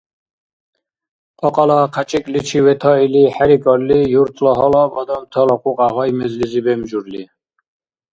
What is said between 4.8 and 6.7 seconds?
адамтала кьукья гъай-мезлизи